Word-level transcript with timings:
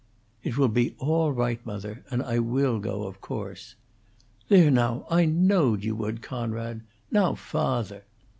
"It 0.43 0.57
will 0.57 0.67
be 0.67 0.95
all 0.97 1.31
right, 1.31 1.63
mother. 1.63 2.03
And 2.09 2.23
I 2.23 2.39
will 2.39 2.79
go, 2.79 3.03
of 3.03 3.21
course." 3.21 3.75
"There, 4.49 4.71
now, 4.71 5.05
I 5.11 5.25
knowed 5.25 5.83
you 5.83 5.95
would, 5.95 6.23
Coonrod. 6.23 6.81
Now, 7.11 7.35
fawther!" 7.35 8.01